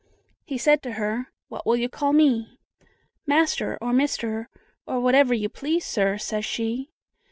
[0.43, 2.57] He said to her: "What will you call me?"
[3.27, 4.49] "Master or mister,
[4.87, 6.89] or whatever you please, sir," says she.